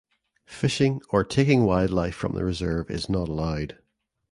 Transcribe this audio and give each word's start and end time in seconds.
Fishing 0.47 0.99
or 1.09 1.23
taking 1.23 1.63
wildlife 1.63 2.15
from 2.15 2.31
the 2.33 2.43
reserve 2.43 2.89
is 2.89 3.07
not 3.07 3.29
allowed. 3.29 3.77